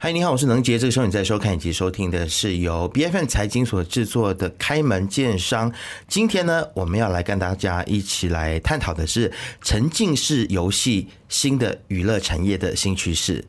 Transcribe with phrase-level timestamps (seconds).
[0.00, 0.78] 嗨，你好，我是能杰。
[0.78, 5.72] 这个时候你在收看以及收听的是由 B F N 财经所制作的《开门见商》。
[6.06, 13.44] 今天呢，我们要来跟大家一起来探讨的是沉浸式游戏新的娱乐产业的新趋势。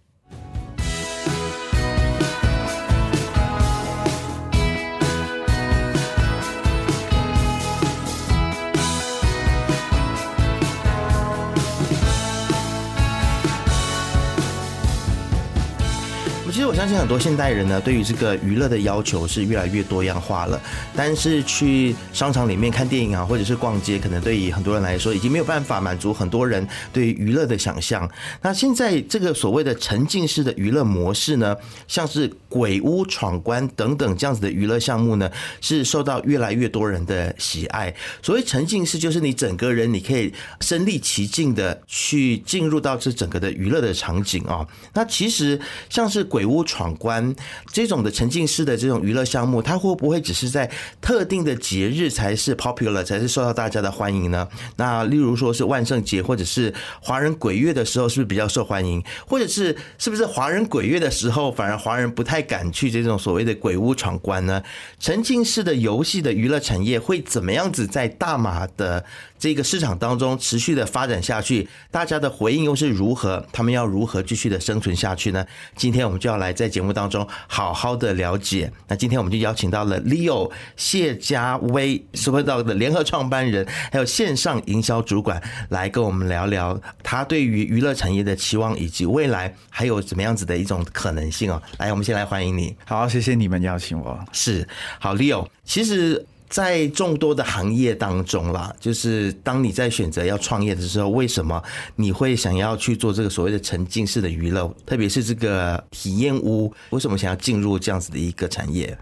[16.99, 20.61] 很多现代人呢，对于这个娱乐的要求是越来越多样化了。
[20.95, 28.07] 但是去商场里面看电影啊，或者是逛街，可能对于很多人来说，已经没有办法满足很多人对于娱乐的想象。
[28.41, 31.55] 那现在这个所谓的沉浸式的娱乐模式呢，
[31.87, 35.31] 像是鬼屋闯关等等这样子的娱乐项目呢，
[35.61, 37.93] 是受到越来越多人的喜爱。
[38.21, 44.67] 所谓沉浸式，就是你整个人你可以身临其境的去进入到这整个的娱乐的场景啊。
[44.93, 45.59] 那其实
[45.89, 46.19] 像是。
[46.29, 47.35] 鬼屋闯关
[47.71, 50.69] 这种的沉浸式的这种娱乐项目，它会不会只是在
[51.01, 54.47] 特定的节日才是 popular，才是受到大家的欢迎呢？
[54.75, 59.03] 那例如说是万圣节或者是华人鬼月的时候，是不是比较受欢迎？
[59.27, 64.61] 或者是是不是华人鬼月的时候，反而华人不太敢去这种所谓的鬼屋闯关呢？
[64.99, 69.03] 沉浸式的游戏的娱乐产业会怎么样子在大马的
[69.39, 71.67] 这个市场当中持续的发展下去？
[71.91, 73.45] 大家的回应又是如何？
[73.51, 75.45] 他们要如何继续的生存下去呢？
[75.75, 76.29] 今天我们就。
[76.29, 78.71] 要来在节目当中好好的了解。
[78.87, 91.59] 那今天我们就邀请到了 Leo 谢家威 Superdog 的联合创办人，还有线上营销主管，来跟我们聊聊他对于娱乐产业的期望，以及未来还有怎么样子的一种可能性哦。
[91.79, 92.75] 来，我们先来欢迎你。
[92.85, 94.23] 好，谢谢你们邀请我。
[94.31, 94.67] 是，
[94.99, 96.23] 好，Leo，其实。
[96.49, 101.61] 在众多的行业当中啦，就是当你在选择要创业的时候，为什么
[101.95, 106.73] 你会想要去做这个所谓的沉浸式的娱乐，特别是这个体验屋？
[106.89, 108.97] 为什么想要进入这样子的一个产业？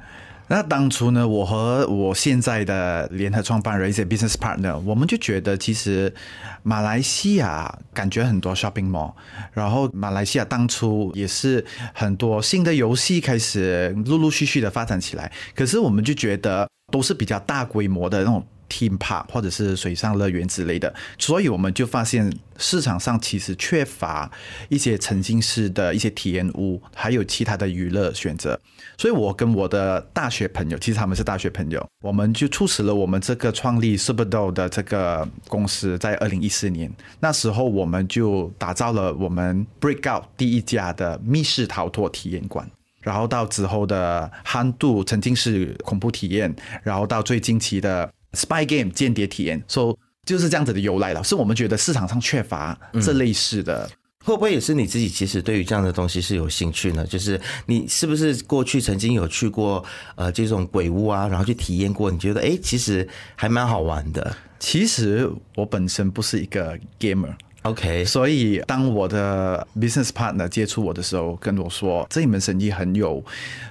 [0.47, 6.13] 那当初呢，我和我现在的联合创办人一些 business partner，我们就觉得其实
[6.63, 9.13] 马来西亚感觉很多 shopping mall，
[9.53, 16.67] 然后马来西亚当初也是很多新的游戏开始陆陆续续的发展起来，可是我们就觉得。
[16.89, 24.29] 都是比较大规模的那种 team park 或者是水上乐园之类的，所以我们就发现市场上其实缺乏
[24.69, 28.59] 一些沉浸式的一些体验屋，还有其他的娱乐选择。
[28.97, 42.69] 所以我跟我的大学朋友，其实他们是大学朋友，我们就促使了我们这个创立 Superdo 的这个公司在二零一四年，那时候我们就打造了我们 Breakout 第一家的密室逃脱体验馆。
[42.99, 46.53] 然后到之后的憨度沉浸式恐怖体验，
[46.83, 51.23] 然后到最近期的 spy game 间谍体验，，so 就是这样子的由来了。
[51.23, 53.89] 是我们觉得市场上缺乏这类似的，
[54.23, 57.05] 会不会也是你自己其实对于这样的东西是有兴趣呢？
[57.05, 59.83] 就是你是不是过去曾经有去过
[60.15, 62.11] 呃这种鬼屋啊，然后去体验过？
[62.11, 64.35] 你觉得哎，其实还蛮好玩的。
[64.59, 67.33] 其实我本身不是一个 gamer。
[67.63, 73.23] OK，所以当我的 business partner 接触我的时候，跟我说这一门生意很有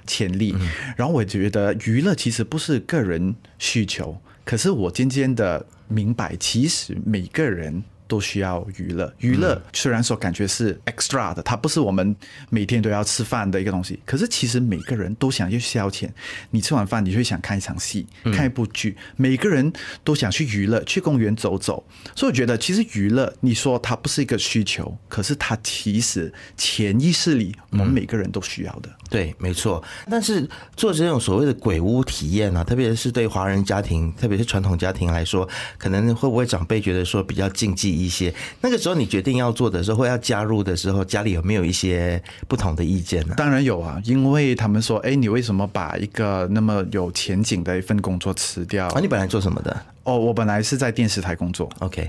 [0.07, 0.55] 潜力，
[0.97, 4.15] 然后我觉得娱乐其实不是个人需求，
[4.47, 7.85] 可是我渐渐的明白，其实每个人。
[8.09, 12.15] 都需要娱乐，娱乐虽然说感觉是 extra 的，它不是我们
[12.51, 16.09] 每天都要吃饭的一个东西，可是其实每个人都想去消遣。
[16.51, 19.73] 你吃完饭，你会想看一场戏，看一部剧，每个人
[20.05, 21.85] 都想去娱乐，去公园走走。
[22.15, 28.89] 所以我觉得，其实娱乐，你说它不是一个需求，可是它其实潜意识里，我们每个人都需要的。
[29.11, 29.83] 对，没错。
[30.11, 37.96] 但是做这种所谓的鬼屋体验呢，特别是对华人家庭，特别是传统家庭来说，可能会不会长辈觉得说比较禁忌？
[37.97, 43.35] 一些那个时候你决定要做的时候或要加入的时候，家里有没有一些不同的意见呢？
[43.37, 49.77] 当然有啊，因为他们说：“哎，你为什么把一个那么有前景的一份工作辞掉？”啊，你本来做什么的？
[50.07, 51.69] 哦，我本来是在电视台工作。
[51.81, 52.09] OK，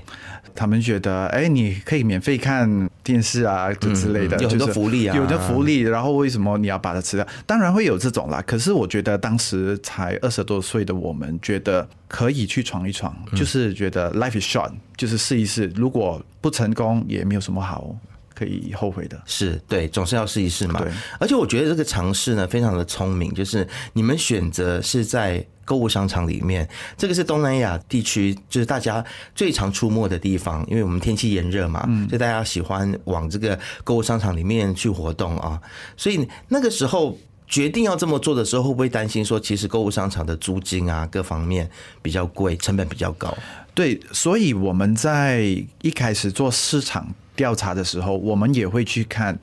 [0.54, 5.80] 他们觉得：“哎，你可以免费看电视啊，就之类的，有很多福利啊，有的福利。
[5.80, 7.26] 然后为什么你要把它辞掉？
[7.44, 8.40] 当然会有这种啦。
[8.46, 15.66] 可是我觉得当时才二十多岁的我们，觉得可以去闯一闯，就是觉得 life is short，就是试一试。
[15.74, 17.94] 如果不成功，也没有什么好。
[18.34, 20.80] 可以后悔的是对，总是要试一试嘛。
[20.80, 20.88] 对，
[21.18, 26.66] 而且我觉得这个尝试呢，非常的聪明，就是你们选择是在购物商场里面，
[26.96, 29.04] 这个是东南亚地区，就是大家
[29.34, 35.60] 最常出没的地方，因为我们天气炎热嘛，所以大家喜欢往这个购物商场里面去活动啊。
[35.94, 41.68] 所以那个时候决定要这么做的时候，会不会担心说，其实购物商场的租金啊，各方面
[42.00, 43.36] 比较贵，成本比较高？
[43.74, 45.42] 对，所以我们在
[45.82, 47.06] 一开始做市场。
[47.38, 49.38] 调查的时候，我们也会去看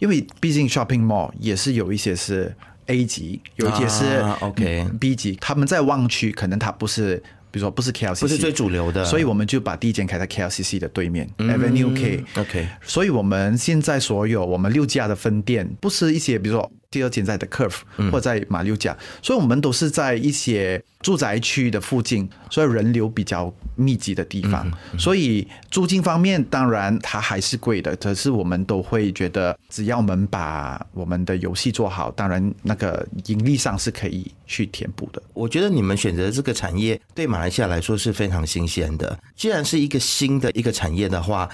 [0.00, 2.54] 因为毕竟 shopping mall 也是有一些是
[2.88, 7.22] A 级，有一些是啊，OK B 级，他们在旺区可能它不是。
[7.50, 12.22] 比如说不是 KLCC，不是最主流的，所以我们就把第一间开在 KLCC 的对面、Avenue K。
[12.36, 24.66] OK，所以我们现在所有我们六家的分店，不是一些比如说第二间在的 Curve、或在马六甲，所以我们都是在一些住宅区的附近，所以人流比较密集的地方。
[24.98, 35.22] 所以租金方面，当然它还是贵的，可是我们都会觉得，只要我们把我们的游戏做好，当然那个盈利上是可以去填补的。
[35.34, 39.18] 我觉得你们选择这个产业对马来西亚来说是非常新鲜的。
[39.36, 41.48] 既然是一个新的一个产业的话，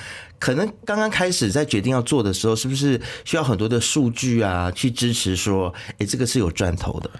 [0.44, 7.11] 可能刚刚开始在决定要做的时候，是不是需要很多的数据啊，去支持说，诶，这个是有赚头的？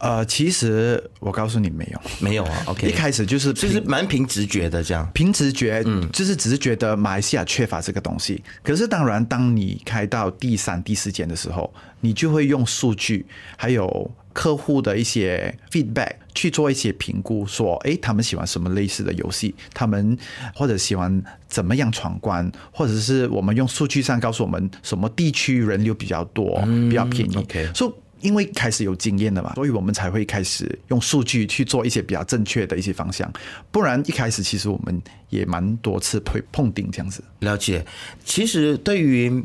[0.00, 2.62] 呃，其实我告诉你没有，没有啊。
[2.66, 5.06] OK，一开始就是就是蛮凭直觉的这样。
[5.12, 8.42] 凭直觉，嗯，就是只是觉得马来西亚缺乏这个东西。
[8.62, 11.70] 可是当然，当你开到第三、第四间的时候，
[12.00, 13.26] 你就会用数据
[13.58, 19.54] 还有客户的一些 feedback 去做一些评估，说，诶，他们喜欢什么类似的游戏？
[19.74, 20.16] 他们
[20.54, 22.50] 或者喜欢怎么样闯关？
[22.72, 26.58] 或者是我们用数据上告诉我们什么地区人流比较多，
[26.88, 27.36] 比较便宜。
[27.36, 27.92] OK 所以。
[28.20, 33.30] 因为开始有经验了嘛，所以我们才会开始用数据去做一些比较正确的一些方向。
[33.70, 37.22] 不然一开始其实我们也蛮多次会碰钉这样子。
[37.40, 37.84] 了解，
[38.24, 39.44] 其实对于。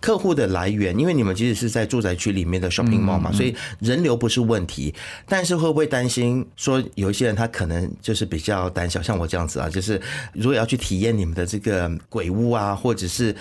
[0.00, 4.94] 客户的来源，因为你们其实是在住宅区里面的 shopping mall 嘛，所以人流不是问题。
[5.26, 9.98] 但是会不会担心说有一些人他可能就是比较胆小，像我这样子啊，就是
[10.34, 13.34] 如果要去体验你们的这个鬼屋啊，或者是。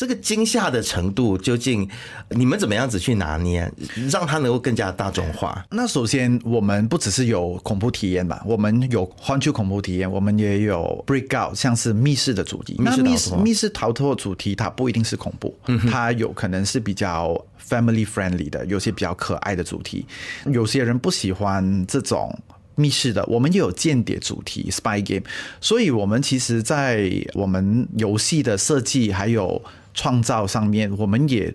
[0.00, 1.86] 这个惊吓的程度究竟
[2.30, 3.70] 你们怎么样子去拿捏，
[4.10, 5.62] 让它能够更加大众化？
[5.72, 12.76] 那首先，我们不只是有恐怖体验吧，我们有环球恐怖体验，我们也有 breakout，像是密室的主题。
[12.78, 15.54] 那密室密室逃脱主题，它不一定是恐怖，
[15.90, 20.06] 它有可能是比较 family friendly 的，有些比较可爱的主题。
[20.46, 22.34] 有些人不喜欢这种。
[22.76, 25.26] 密室的，我们也有间谍主题 spy game，
[25.60, 29.62] 所以我们其实，在我们游戏的设计还有
[29.94, 31.54] 创造上面，我们也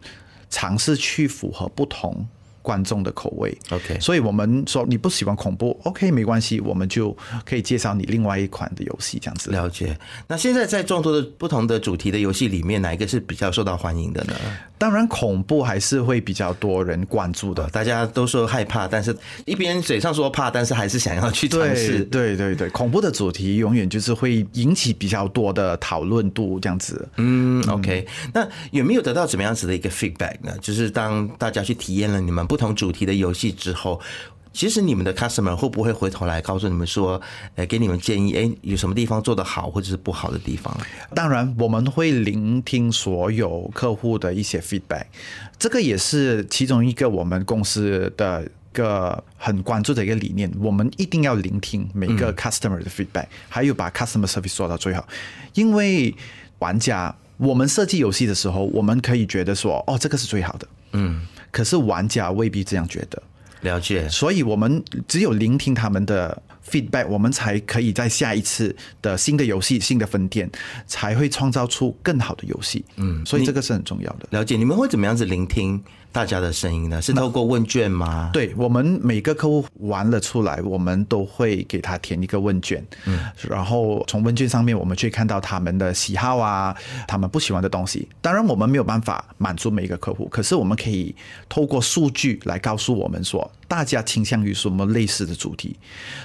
[0.49, 2.25] 尝试去符合不同
[2.61, 3.55] 观众的口味。
[3.69, 7.15] OK，所以我们说你不喜欢恐怖，OK，没关系，我们就
[7.45, 9.51] 可以介绍你另外一款的游戏，这样子。
[9.51, 9.97] 了解。
[10.27, 14.33] 那现在在众多的不同的主题的游戏里面，哪一个是比较受到欢迎的呢？
[14.77, 17.68] 当然，恐怖还是会比较多人关注的。
[17.69, 22.04] 大家都说害怕，但是一边嘴上说怕，但是还是想要去尝试。
[22.06, 27.07] 对对对，恐怖的主题永远就是会引起比较多的讨论度，这样子。
[27.18, 28.06] 嗯，OK。
[28.33, 30.54] 那有没有得到怎么样子的一个 feedback 呢？
[30.62, 34.00] 就是当大家去体验了你们不同主题的游戏之后。
[34.55, 37.21] 其实你们的 customer 会不会回头来告诉你们说，
[37.55, 40.75] 呃，给你们建议，哎，有什么地方做得好或者是不好的地方？
[41.13, 45.03] 当然，我们会聆听所有客户的一些 feedback，
[45.59, 50.49] 这个也是其中一个我们公司的一个很关注的一个理念。
[50.59, 55.05] 我们一定要聆听每个 customer 的 feedback，、还有把 customer service 做到最好，
[55.53, 56.15] 因为
[56.59, 57.13] 玩家。
[57.37, 63.21] 我们设计游戏的时候，我们可以觉得说，哦，这个是最好的，嗯，可是玩家未必这样觉得。
[63.65, 70.50] 了解，所以我们只有聆听他们的 feedback，我们才可以在下一次的新的游戏、新的分店，
[70.88, 72.83] 才会创造出更好的游戏。
[72.95, 74.27] 嗯，所以这个是很重要的。
[74.31, 75.81] 了解，你们会怎么样子聆听
[76.12, 77.01] 大家的声音呢？
[77.01, 78.29] 是透过问卷吗？
[78.34, 83.19] 对，我们每个客户玩了出来，我们都会给他填一个问卷，嗯，
[83.50, 86.75] 然后从问卷上面我们去看到他们的喜好啊，
[87.07, 88.07] 他们不喜欢的东西。
[88.22, 91.13] 当然，我们没有办法满足每一个客户，可是我们可以
[91.50, 95.77] 透过数据来告诉我们说，大家倾向于什么类似的主题。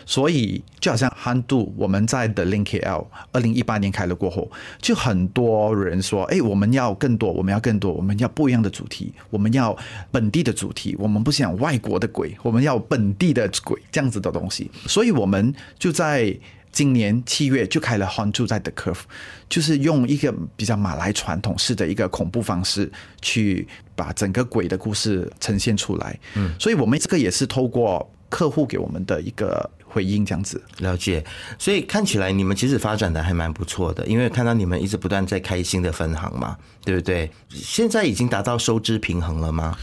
[0.07, 4.49] 所以，所以就好像憨度，我们在 The Link L 二零一八年开了过后，
[4.81, 9.77] 就很多人说，哎，我们要更多，我们要更多，我们要不一样的主题，我们要
[10.13, 14.71] 本地的主题，我们不想外国的鬼，我们要本地的鬼这样子的东西。
[14.87, 16.33] 所以我们就在
[16.71, 19.01] 今年七月就开了 Haunt 住在 The Curve，
[19.49, 22.89] 就是用一个比较马来传统式的一个恐怖方式
[23.21, 26.17] 去把整个鬼的故事呈现出来。
[26.37, 30.63] 嗯，所以我们这个也是透过客户给我们的一个回应，这样子。
[30.79, 31.25] 了解，
[31.59, 37.31] 所以看起来你们其实发展的还蛮不错的，因为看到你们一直不断在开新的分行嘛，对不对？
[37.51, 39.77] 现在已经达到收支平衡了吗？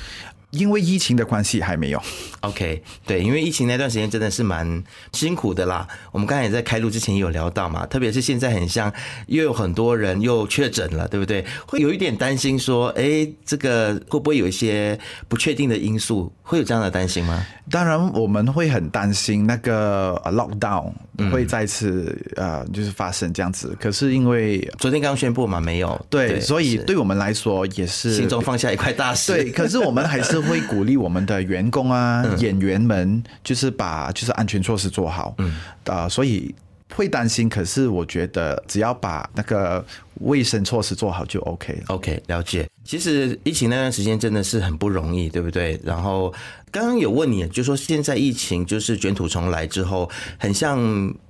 [0.51, 2.01] 因为疫情的关系还没有。
[2.41, 5.87] OK，对，因为疫情那段时间真的是蛮辛苦的啦。
[6.11, 8.91] 我们刚才也在开录之前也有聊到嘛，特别是现在很像
[9.27, 11.43] 又有很多人又确诊了，对不对？
[11.65, 16.31] 会有一点担心说，哎，这个会不会有一些不确定的因素？
[16.43, 17.45] 会有这样的担心吗？
[17.69, 20.93] 当然，我们会很担心那个呃 lockdown
[21.29, 23.75] 会再次、呃就是发生这样子。
[23.77, 26.05] 可是因为昨天刚宣布嘛，没有。
[26.09, 29.33] 对，所以对我们来说也是心中放下一块大石。
[29.33, 35.33] 对，可是我们还是会鼓励我们的员工啊、演员们，就是把就是安全措施做好。
[35.37, 36.53] 嗯，啊、所以
[36.93, 39.85] 会担心，可是我觉得只要把那个
[40.21, 41.83] 卫生措施做好就 OK 了。
[41.87, 42.67] OK，了解。
[42.83, 45.79] 其实疫情那段时间真的是很不容易，对不对？
[45.83, 46.33] 然后
[46.71, 50.79] 刚刚有问你，就说现在疫情就是卷土重来之后，很像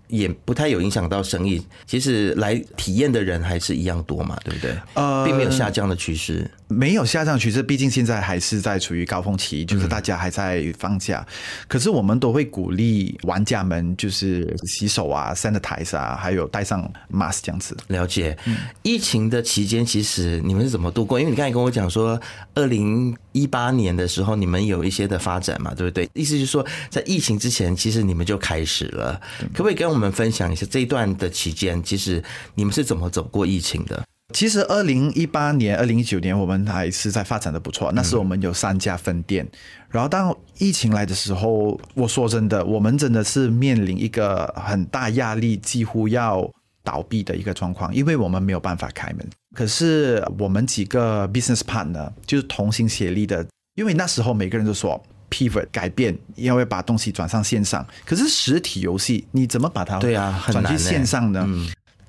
[0.07, 1.61] 也不太有影响到生意。
[1.85, 4.75] 其实来体验的人还是一样多嘛，对不对？
[4.93, 6.49] 呃并没有下降的趋势。
[6.69, 11.25] 没有下降趋势，毕竟现在还是在处于高峰期，就是大家还在放假。
[11.65, 17.75] 可是我们都会鼓励玩家们就是洗手啊、sanitize 啊，还有戴上 mask 这样子。
[17.87, 18.37] 了解，
[18.83, 21.17] 疫情的期间，其实你们是怎么度过？
[21.17, 22.19] 因为你刚才跟我讲说，
[22.53, 26.09] 二零一八年的时候，你们有一些的发展嘛，对不对？
[26.13, 29.17] 意思就是说，在疫情之前，其实你们就开始了。
[29.53, 32.23] 可不可以跟我们分享一下这一段的期间，其实
[32.55, 34.03] 你们是怎么走过疫情的？
[34.33, 37.89] 其实，二零一八年、二零一九年，我们还是在发展的不错。
[37.93, 39.47] 那时我们有三家分店，
[39.89, 46.45] 然后当疫情来的时候，我说真的，我们真的是面临一个很大压力，几乎要
[46.83, 49.25] 倒闭的一个状况，因为我们没有办法开门。
[49.55, 57.85] 可是我们几个 business partner 就是同心协力的，因为那时候每个人都说 pivot 改变，因为把东西转上线上。
[58.05, 61.47] 可是实体游戏你怎么把它对啊转去线上呢？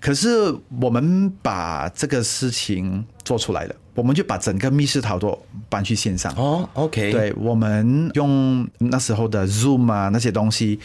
[0.01, 5.37] 可是我们把这个事情做出来了，我们就把整个密室逃脱
[5.69, 6.33] 搬去线上。
[6.37, 10.79] 哦，OK，，对，我们用那时候的 Zoom 啊那些东西，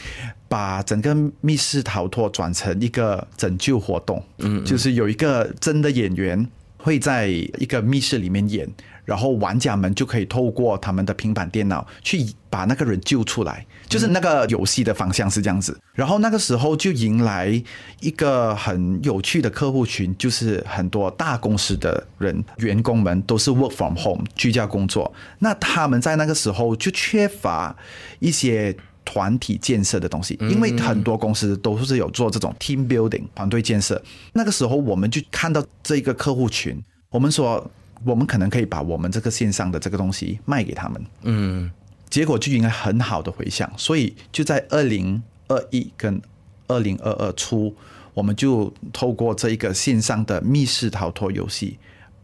[0.47, 4.23] 把整个密室逃脱转成一个拯救活动。
[4.39, 8.67] 嗯，就是有一个真的演员会在一个密室里面演，
[9.05, 13.65] 然后玩家们就可以透过他们的平板电脑去把那个人救出来。
[13.87, 17.61] 就是那个游戏的方向是这样子，然后那个时候就迎来
[17.99, 27.75] 一个很有趣的客户群，就是很多大公司的人员工们都是 work from home 居家工作，那他们在那个时候就缺乏
[28.19, 34.01] 一些团体建设的东西，因为很多公司都是有做这种 team building 团队建设。
[34.31, 36.81] 那个时候我们就看到这个客户群，
[37.11, 37.69] 我们说
[38.03, 41.71] 我们可能可以把我们这个线上的这个东西卖给他们，嗯，
[42.09, 46.21] 结果就应该很好的回响，所以就在二零二一跟
[46.67, 47.75] 二零二二初，
[48.13, 51.77] 我们就透过这一个线上的密室逃脱游戏，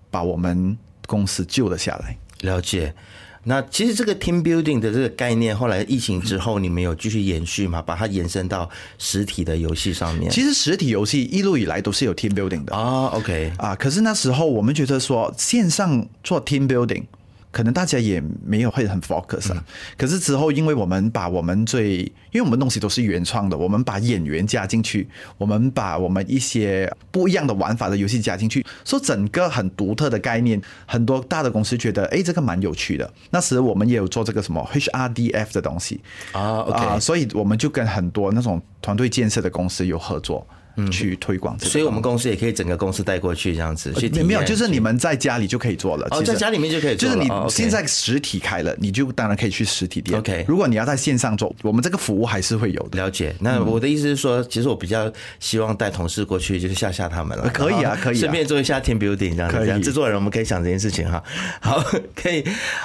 [0.10, 2.18] 把我们公司救了下来。
[2.42, 2.94] 了解。
[3.50, 7.82] 那其实这个 team building 的这个概念，后来疫情之后，你们有继续延续吗？
[7.82, 10.29] 把它延伸到实体的游戏上面？
[10.29, 17.06] 其实实体游戏一路以来都是有 team building 的哦，OK，啊，可是那时候我们觉得说线上做 team building。
[17.51, 19.63] 可能大家也没有会很 focus 啊，
[19.98, 21.98] 可是之后因为我们把我们最，
[22.32, 33.12] 因为我们东西都是原创的，我们把演员加进去，我们把我们一些不一样的玩法的游戏加进去，说整个很独特的概念，很多大的公司觉得，哎，这个蛮有趣的。
[33.32, 36.00] 那时我们也有做这个什么 HRDF 的东西
[36.32, 40.46] 啊，OK 啊，所以我们就跟很多那种团队建设的公司有合作。
[40.92, 44.26] 去推广这个，嗯所以我们公司也可以整个公司带过去这样子去体验。
[44.26, 46.08] 没有，就是你们在家里就可以做了。
[46.12, 47.16] 哦，在家里面就可以做了。
[47.16, 50.18] 就是你现在实体开了，你就当然可以去实体店。
[50.20, 52.98] OK 如果你要在线上做，我们这个服务还是会有的。
[52.98, 53.36] 了解。
[53.40, 57.44] 那我的意思是说，其实我比较希望带同事过去，就是吓吓他们了。
[57.46, 59.58] 呃可以啊可以啊顺便做一下 team building 这样子。
[59.58, 61.24] 可以这样制作人我们可以想这件事情哈。
[61.62, 61.84] 好，
[62.16, 62.44] 可以。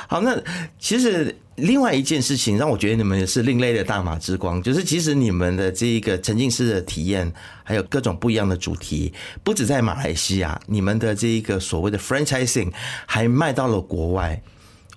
[0.08, 0.36] 好，那
[0.78, 1.34] 其实。
[1.56, 7.32] 另外一件事情让我觉得你们也是另类的大马之光，就是其实你们的这一个沉浸式的体验，
[7.62, 12.72] 还有各种不一样的主题，不止在马来西亚，你们的这一个所谓的 franchising
[13.06, 14.42] 还卖到了国外。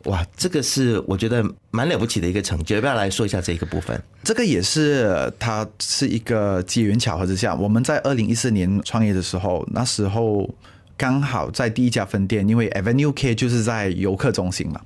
[0.03, 4.01] 哇，这个是我觉得蛮了不起的一个成就，要不要来说一下这一个部分？
[4.23, 10.49] 这个也是它是一个机缘巧合之下，我们在二零一四年创业的时候，那时候
[10.97, 14.81] 刚好在第一家分店，因为 Avenue K 就是在游客中心嘛，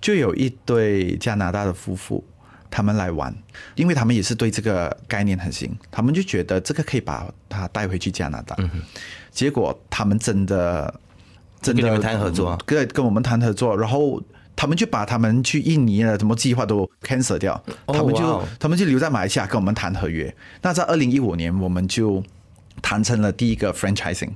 [0.00, 2.24] 就有一对加拿大的夫妇。
[2.72, 3.34] 他们来玩，
[3.74, 8.56] 因为他们也是对这个概念很新，他们就觉得这个可以把它带回去加拿大。
[9.32, 10.94] 结果他们真的
[11.60, 14.22] 真的跟你们谈合作跟跟我们谈合作，然后
[14.54, 20.32] 他们就把他们去印尼的什么计划都 cancel 掉，哦他们就、哦他们就留在马来西亚跟我们谈合约。
[20.62, 22.22] 那在二零一五年，我们就
[22.82, 24.30] 谈成了第一个 franchising，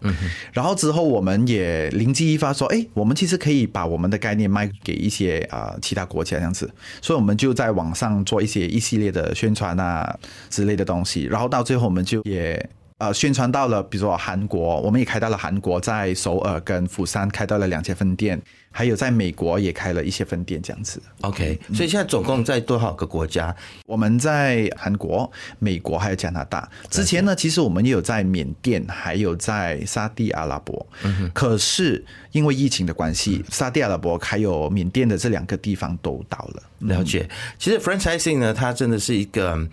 [0.53, 6.71] 然后之后我们也灵机一发说，哎，我们其实可以把我们的概念卖给一些啊其他国家这样子，
[7.03, 10.19] 所以我们就在网上做一些一系列的宣传啊
[10.51, 12.71] 之类的东西，然后到最后我们就也。
[13.05, 21.03] 呃，宣传到了，比如说韩国，我们也开到了韩国，在首尔跟釜山开到了两家分店，还有在美国也开了一些分店，这样子。
[21.21, 23.55] OK，所以现在总共在多少个国家？
[23.85, 26.67] 我们在韩国、美国还有加拿大。
[26.89, 30.87] 之前呢，其实我们也有在缅甸，还有在沙地阿拉伯。
[31.03, 36.63] 嗯可是因为疫情的关系，沙地阿拉伯还有缅甸的这两个地方都倒了。
[36.79, 37.29] 了解。
[37.59, 39.69] 其实 franchising 呢，它真的是一个。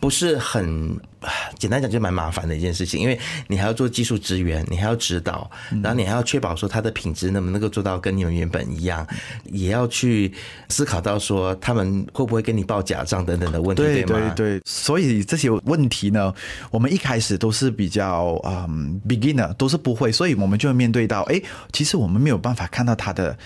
[0.00, 0.98] 不是很
[1.58, 5.48] 简单讲，就蛮麻烦的一件事情，因为你还要做技术支援，你还要指导，
[5.82, 9.06] 然后你还要确保说它的品质能不能够做到跟你们原本一样，
[9.44, 10.32] 也要去
[10.70, 14.60] 思考到说他们会不会跟你报假账等等的问题，对对对。
[14.64, 16.32] 所以这些问题呢，
[16.70, 21.38] 我们一开始都是比较嗯 beginner，都是不会，所以我们就会面对到，哎，
[21.72, 23.36] 其实我们没有办法看到它的。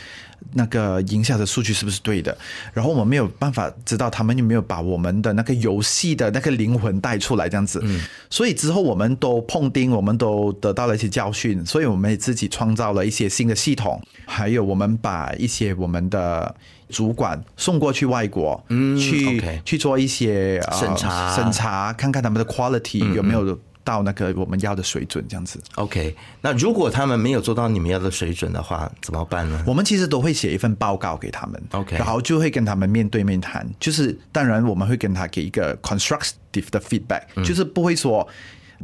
[0.53, 2.37] 那个营销的数据是不是对的？
[2.73, 7.81] 然后我们没有办法知道他们有没有把我们的那个游戏的那个灵魂带出来，这样子。
[7.83, 8.03] 嗯。
[8.31, 16.55] 所以之后我们都碰钉，我们都得到了一些教训，所以我们也自己创造了一些新的系统，还有我们把一些我们的
[16.89, 23.59] 主管送过去外国，嗯，去去做一些审查审查，看看他们的 quality 有没有。
[23.85, 25.61] 到那个我们要的水准，这样子。
[25.77, 29.63] OK，那如果他们没有做到你们要的水准的话，怎么办呢？
[29.67, 33.65] 我们其实都会写一份报告给他们，OK，然后就会跟他们面对面谈。
[33.79, 38.27] 就是当然我们会跟他给一个 constructive 的 feedback，就是不会说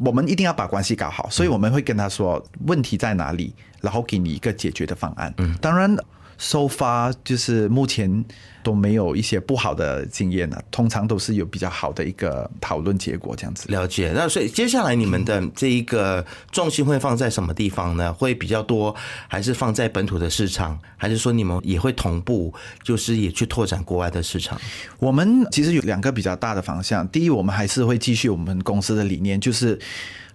[0.05, 5.33] 我们一定要把关系搞好，所以我们会跟他说问题在哪里，然后给你一个解决的方案。
[5.39, 5.97] 嗯，当然。
[6.41, 8.25] 收发就是目前
[8.63, 13.69] 都没有一些不好的经验呢，通常都是有比较好的一个讨论结果这样子。
[13.69, 18.11] 了解，那所以接下来你们的这一个重心会放在什么地方呢？
[18.11, 18.95] 会比较多，
[19.29, 24.59] 还是放在本土的市场，还是说你们也会同步，就是也去拓展国外的市场？
[24.99, 29.79] 我们其实有两个比较大的方向，第一，我们还是会继续我们公司的理念，就是。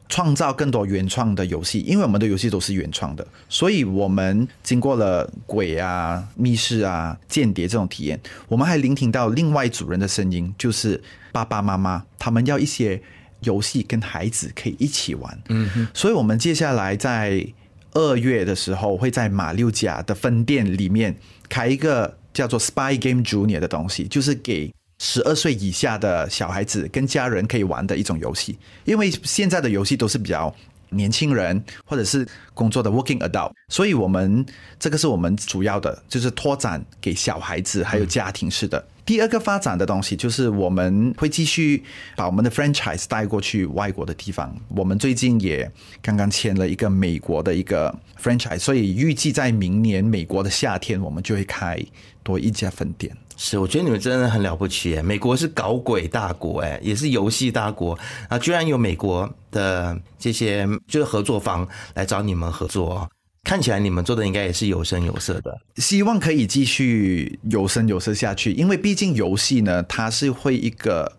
[0.08, 13.02] 创造更多原创的游戏，因为我们的游戏都是原创的，所以我们经过了鬼啊、密室啊、间谍这种体验，我们还聆听到另外主人的声音，就是爸爸妈妈他们要一些
[13.42, 15.42] 游戏跟孩子可以一起玩。
[15.50, 17.46] 嗯哼，所以我们接下来在
[17.94, 21.16] 二月的时候会在马六甲的分店里面
[21.50, 24.72] 开一个叫做 Spy Game Junior 的东西，就是给。
[24.98, 30.54] 十二岁以下的小孩子跟家人可以玩的一种游戏，因为现在的游戏都是比较
[30.90, 34.46] 年轻人或者是工作的 working adult，所以我们
[34.80, 38.86] 这个是我们主要的，就是拓展给小孩子还有家庭式的。
[39.06, 41.84] 第二个发展的东西就是我们会继续
[42.16, 44.56] 把我们的 franchise 带过去外国的地方。
[44.70, 45.70] 我们最近也
[46.02, 51.80] 刚刚签了一个美国的一个 franchise，所以预计在明年美国的夏天，我们就会开
[52.24, 53.16] 多一家分店。
[53.38, 55.04] 是，我觉得你们真的很了不起哎！
[55.04, 57.98] 美国是搞鬼大国哎，也是游戏大国
[58.30, 63.10] 啊，居然有美国的这些就是合作方来找你们合作，
[63.44, 65.60] 看起来你们做的应该也是有声有色的。
[65.76, 71.12] 希望可以继续有声有色下去，因为毕竟游戏呢，它是会一个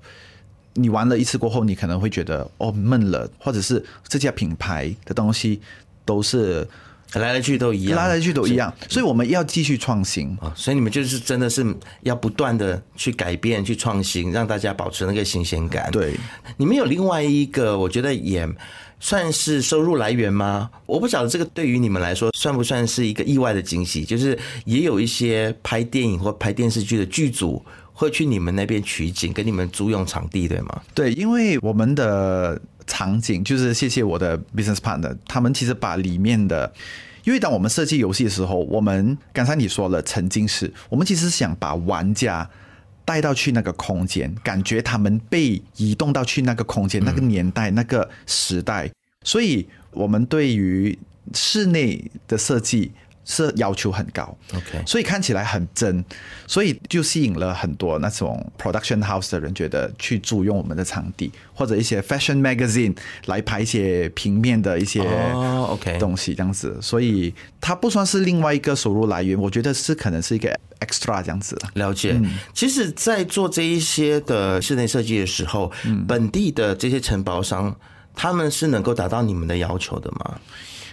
[0.73, 5.61] 你玩了一次过后，你可能会觉得哦闷了，或者是这家品牌的东西
[6.05, 6.67] 都是。
[7.15, 10.53] 来来去都一样，来来去都一样，所以我们要继续创新啊！
[10.57, 11.65] 所以你们就是真的是
[12.03, 15.91] 要不断的去改变、去创新，让大家保持那个新鲜感。
[15.93, 16.15] 对，
[16.57, 18.47] 你们有另外一个，我觉得也
[18.99, 20.69] 算是收入来源吗？
[20.85, 24.05] 我不晓得这个对于你们来说算不算是一个意外的惊喜？
[24.05, 30.83] 就是也有一些拍电影或拍电视剧的剧组会去你们那边取景，跟你们租用场地，对吗？
[30.93, 32.61] 对，因为我们的。
[32.87, 36.73] 场景就是谢谢我的 business partner，他们其实把里面的，
[37.25, 42.49] 因为当我们设计游戏的时候，我们刚才你说了沉浸式，我们其实是想把玩家
[43.05, 48.91] 带到去那个空间，感觉他们被移动到去那个空间、那个年代、那个时代，
[49.23, 50.99] 所以我们对于
[51.35, 52.93] 室内的设计。
[53.29, 54.23] 是要求很高
[54.55, 56.03] ，OK，所以看起来很真，
[56.47, 71.59] 所以就吸引了很多那种 production house 的人，觉得去租用我们的场地，或者一些 fashion magazine 来拍一些平面的一些 OK 东西，这样子，所以它不算是另外一个收入来源，我觉得是可能是一个 extra 这样子。
[71.75, 72.17] 了解，
[72.55, 75.73] 其实，在做这一些的室内设计的时候，
[76.07, 77.75] 本地的这些承包商，
[78.15, 80.39] 他们是能够达到你们的要求的吗？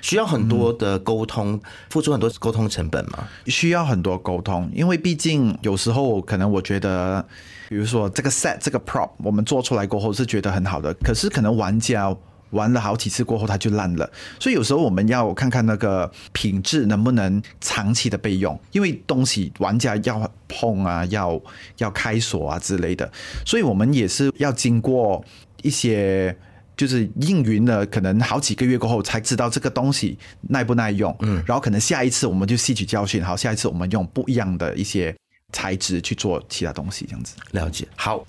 [0.04, 1.58] 需要很多的沟通，
[1.90, 3.26] 付出很多沟通成本吗？
[3.46, 7.26] 需要很多沟通，因为毕竟有时候可能我觉得，
[7.70, 12.14] 比如说这个 set 这个 prop 我们做出来过后是觉得很好的，可是可能玩家
[12.50, 14.08] 玩了好几次过后它就烂了。
[14.42, 21.42] 所以有时候我们要看看那个品质能不能长期的备用，因为东西玩家要碰啊，要
[21.78, 23.10] 要开锁啊之类的，
[23.46, 25.24] 所以我们也是要经过
[25.62, 26.38] 一些。
[26.76, 35.16] 就是应云了，可能好几个月过后才知道这个东西耐不耐用，嗯，然后可能下一次我们就吸取教训，好，下一次我们用不一样的一些
[35.52, 37.36] 材质去做其他东西，这样子。
[37.52, 37.88] 了解。
[37.96, 38.26] 好，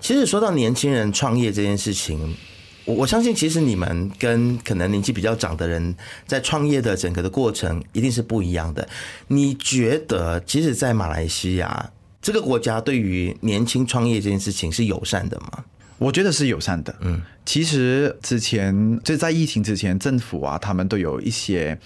[0.00, 2.36] 其实说到年轻人创业这件事情，
[2.84, 5.94] 我我相信其实你们跟可能年纪比较长的人
[6.26, 8.88] 在创业的整个的过程一定是不一样的。
[9.28, 15.64] 你觉得，其实，在马来西亚这个国家，对于年轻创业这件事情是友善的吗？
[16.00, 16.92] 我觉得是友善的。
[17.02, 21.78] 嗯，其实之前就在疫情之前，政府啊，他们都有一些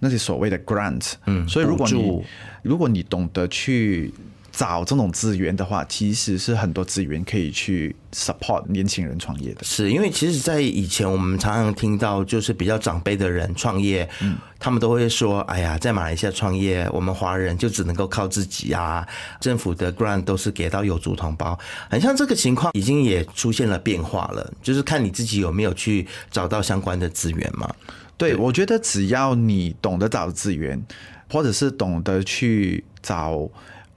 [0.00, 1.12] 那些所谓的 grant。
[1.26, 2.24] 嗯，所以如果你
[2.62, 4.12] 如果你懂得去。
[4.58, 9.62] 找这种资源的话，其实是很多资源可以去 support 年轻人创业的。
[9.62, 19.06] 是因为其实，在以前我们常常听到，就是比较长辈的人创业，嗯，他们都会说：“哎呀，在马来西亚创业，我们华人就只能够靠自己啊，
[19.40, 21.56] 政府的 grant 都是给到有族同胞。”
[21.88, 27.72] 很像这个情况已经也出现了变化了，就是看你自己有没有去找到相关的资源嘛。
[28.16, 30.84] 对，我觉得只要你懂得找资源，
[31.30, 33.48] 或者是懂得去找。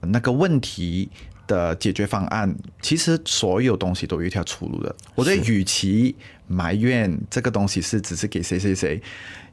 [0.08, 1.08] 那个问题
[1.46, 4.94] 的解决方案，其实所有东西都有一条出路的。
[5.14, 6.14] 我觉得，与其
[6.46, 9.00] 埋怨这个东西是只是给谁谁谁，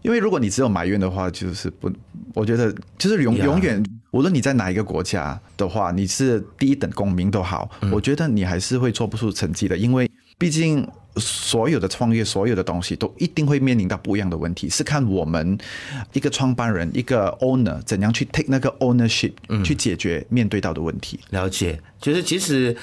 [0.02, 1.92] 因为如果你只有埋怨的话，就是不，
[2.34, 10.88] 我觉得就是永永远，无论你在哪一个国家的话，你是第一等公民都好，我觉得你还是会做不出成绩的，因为毕竟。
[11.20, 15.58] 所有的创业，所有的东西都一定会面临到不一样的问题，是看我们
[16.14, 21.20] 一个创办人、一个 owner 怎样去 take 那个 ownership 去解决面对到的问题。
[21.32, 22.76] 了解，就是其实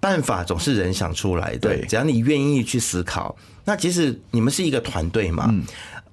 [0.00, 3.36] 办法总是人想出来的，只要你愿意去思考。
[3.64, 5.54] 那其实你们是一个团队嘛？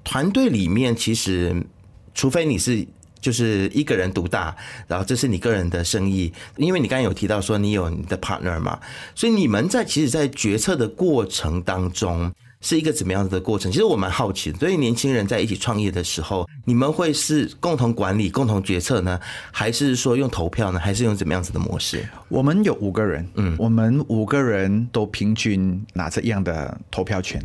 [0.03, 1.55] 团队里面其实，
[2.13, 2.88] 除非你是。
[3.23, 4.53] 就是一个人独大，
[4.86, 8.77] 然后这是你个人的生意，因为你刚才有提到说你有你的 partner 嘛，
[9.15, 13.71] 所以你们在其实，在决策的过程当中是一个怎么样子的过程？
[13.71, 14.57] 其实我蛮好奇的。
[14.59, 19.17] 所以年轻人在一起创业的时候，你们会是共同管理、共同决策呢，
[19.51, 22.05] 还是说用投票呢，还是用怎么样子的模式？
[22.27, 27.41] 我们有五个人，嗯，我们五个人都平均拿着一样的投票权。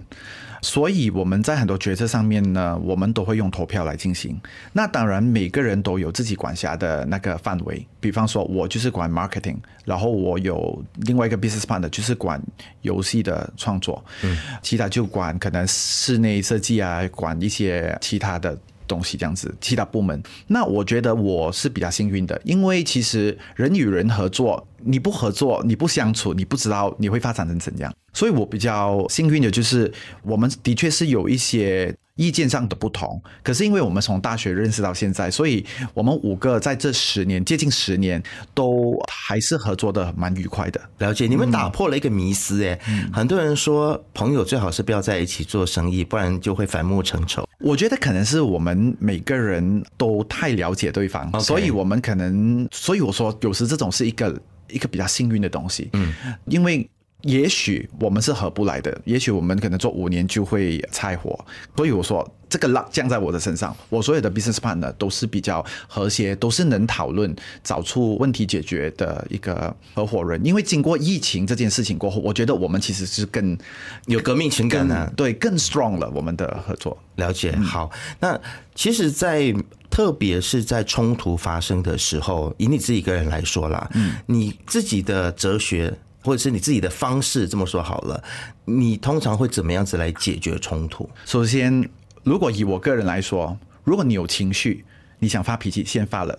[0.63, 4.41] 所以我们在很多决策上面呢，我们都会用投票来进行。
[4.73, 7.87] 那当然，每个人都有自己管辖的那个范围。
[8.01, 12.41] 比方说，我就是管 marketing，然后我有另外一个 business partner 就是管
[12.83, 18.59] 游戏的创作，嗯，其他就管可能室内设计啊，管一些其他的。
[18.89, 27.93] 东西这样子，其他部门，那我觉得我是比较幸运的，因为其实人与人合作，你不合作，你不相处，你不知道你会发展成怎样。
[28.13, 31.95] 所以我比较幸运的就是，我们的确是有一些。
[32.19, 38.21] 意见上的不同，可是因为我们从大学认识到现在，所以我们五个在这十年接近十年
[38.53, 40.81] 都还是合作的蛮愉快的。
[40.99, 42.77] 了解，你们打破了一个迷思，哎，
[43.13, 47.47] 很多人说朋友最好是不要在一起做生意，不然就会反目成仇。
[47.61, 54.37] 我觉得可能是我们每个人都太了解对方，所以我们可能，所以我说有时这种是一个
[54.71, 56.15] 一个比较幸运的东西，嗯，
[56.47, 56.89] 因为。
[57.23, 61.37] 也许我们是合不来的，也许我们可能做五年就会拆伙，
[61.77, 63.77] 所以我说这个 luck 降在我的身上。
[63.89, 70.41] 我所有的 business partner 都是比较和谐，都是能讨论、找出问题解决的一个合伙人。
[70.47, 73.59] 因为经过疫情这件事情过后，我觉得我们其实是更
[74.07, 76.09] 有革命情感的，对，更 strong 了。
[76.11, 77.91] 我们的合作了解好。
[78.21, 78.41] 那
[78.77, 79.53] 其实，在
[79.91, 85.97] 特别是在冲突发生的时候，以你自己一个人来说啦，嗯，你自己的哲学。
[86.21, 88.23] 或者是你自己的方式，这么说好了，
[88.67, 91.09] 你通常会怎么样子来解决冲突？
[91.25, 91.89] 首先，
[92.23, 94.85] 如果以我个人来说，如果你有情绪，
[95.21, 96.39] 你想发脾气，先发了，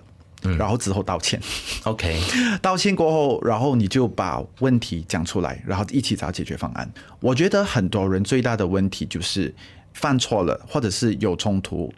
[0.57, 1.41] 然后之后道歉。
[1.85, 2.21] OK，
[2.61, 6.87] 道歉过后，然后你就把问题讲出来，然后一起找解决方案。
[7.21, 9.51] 我觉得很多人最大的问题就是
[9.93, 11.91] 犯错了，或者是有冲突，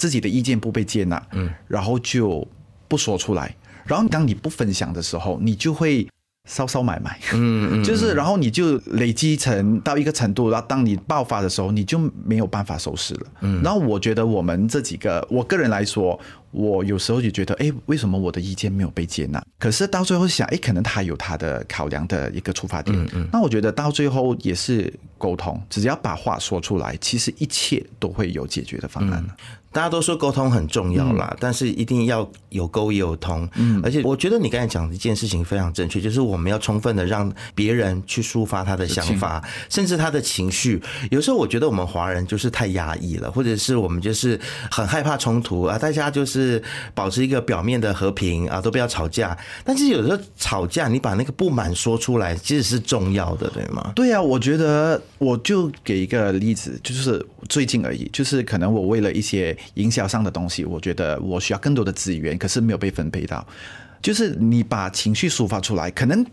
[0.00, 2.46] 自己的意见不被接纳，嗯，然后就
[2.88, 3.54] 不说出来。
[3.84, 6.08] 然后当你不分享的时候，你就会。
[6.48, 13.26] 稍稍买卖，嗯嗯，就是，然后你就累积成到一个程度，然后当你爆发的时候，你就没有办法收拾了。
[13.42, 16.18] 嗯，然后我觉得我们这几个，我个人来说，
[16.50, 19.40] 我有时候就觉得，哎，为什么我的意见没有被接纳？
[19.58, 22.98] 可是到最后想，哎，可能他有他的考量的一个出发点。
[22.98, 23.28] 嗯嗯。
[23.30, 29.24] 那我觉得到最后也是沟通，只要把话说出来，其实一切都会有解决的方案
[29.72, 33.48] 大家都说沟通很重要啦，但是一定要有沟也有通。
[33.54, 40.82] 嗯，而且我觉得你刚才讲的一件事情非常正确，就是我们要充分的让别人去抒发他的想法，甚至他的情绪。
[41.12, 44.38] 有时候我觉得我们华人就是太压抑了，或者是我们就是
[44.72, 46.60] 很害怕冲突啊，大家就是
[46.92, 49.38] 保持一个表面的和平啊，都不要吵架。
[49.62, 53.92] 但是有时候吵架，你把那个不满说出来，其实是重要的，对吗？
[53.94, 59.56] 对啊，我觉得我就给一个例子，就是最近而已，就是可能我为了一些。
[59.74, 63.46] 营销上的东西，我觉得我需要更多的资源，可是没有被分配到。
[64.02, 66.24] 就是你把情绪抒发出来，可能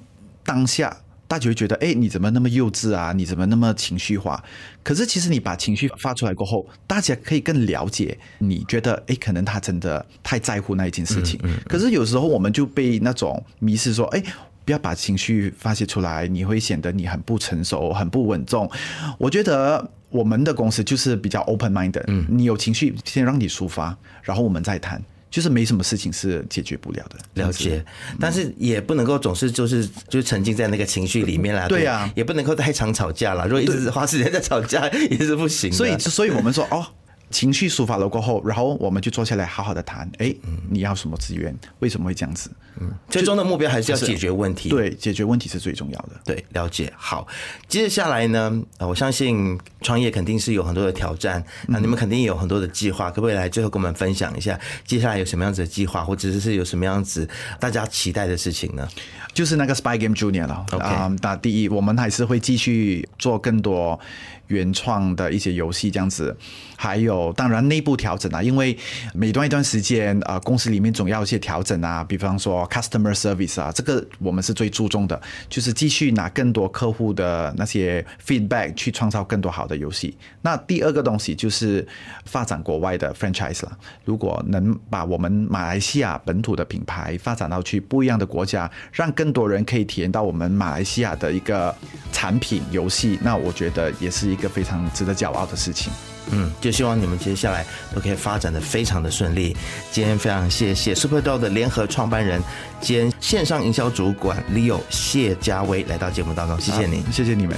[0.45, 0.95] 当下
[1.27, 3.11] 大家会觉得，哎，你怎么那么幼稚啊？
[3.11, 4.41] 你怎么那么情绪化？
[4.81, 8.17] 可是其实你把情绪发出来过后，大家可以更了解。
[8.39, 11.37] 你觉得，哎，可能他真的太在乎那一件事情。
[11.67, 14.23] 可是有时候我们就被那种迷失，说，哎，
[14.63, 18.71] 不要把情绪发泄出来，你会显得你很不成熟、很不稳重。
[19.17, 19.91] 我觉得。
[20.09, 27.43] 我们的公司就是比较 open mind，嗯，你有情绪先让你抒发，然后我们再谈，就是没什么事情是解决不了的。
[27.43, 27.83] 了解，
[28.19, 31.67] 但是也不能够总是就是就沉浸在那个情绪里面啦。
[31.67, 33.45] 对呀，也不能够太常吵架了。
[33.45, 35.71] 如果一直花时间在吵架也是不行。
[35.71, 36.85] 所以，所以我们说哦。
[37.29, 40.09] 情绪抒发了过后，然后我们就坐下来好好的谈。
[40.19, 40.33] 哎，
[40.69, 41.55] 你要什么资源？
[41.79, 42.49] 为什么会这样子？
[42.79, 44.69] 嗯，最终的目标还是要解决问题。
[44.69, 46.11] 对，解决问题是最重要的。
[46.23, 46.93] 对，了解。
[46.95, 47.27] 好，
[47.67, 48.61] 接下来呢？
[48.79, 53.09] 我相信创业肯定是有很多的挑战，那你们肯定有很多的计划。
[53.09, 57.27] 可不可以来最后跟我们分享一下，接下来有什么样子的计划，或者是有什么样子
[57.59, 58.87] 大家期待的事情呢？
[59.33, 60.65] 就是那个 Spy Game Junior 了。
[60.71, 63.99] OK，，那第一，我们还是会继续做更多。
[64.47, 66.35] 原创的一些游戏这样子，
[66.77, 68.77] 还有当然内部调整啊，因为
[69.13, 80.15] 每段一段时间啊，公司里面总要一些调整啊，比方说 customer service 啊，这个我们是最注重的，就是继续拿更多客户的那些 feedback 去创造更多好的游戏。
[80.41, 81.85] 那第二个东西就是
[82.23, 91.75] 发展国外的 franchise 了，如果能把我们马来西亚本土的品牌发展到去不一样的国家，让更多人可以体验到我们马来西亚的一个
[92.13, 94.36] 产品游戏，那我觉得也是。
[94.36, 95.91] 一个非常值得骄傲的事情，
[96.31, 99.55] 嗯，就希望你们接下来都可以发展的非常的顺利。
[99.91, 102.41] 今天非常谢谢 Superdog 的联合创办人
[102.79, 107.57] 兼线上营销主管 Leo 谢家威来到节目当中，谢谢你，谢谢你们。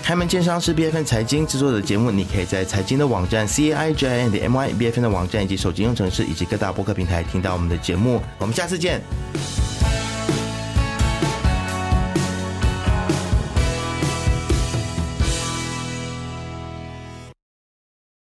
[0.00, 4.86] 开门见山是 B F N 财经制作的节目，你可以在财经的网站 C A I J I N 的 M Y B
[4.86, 8.22] F N 的网站以及手机应用程式以及各大播客平台听到我们的节目。
[8.38, 9.02] 我们下次见。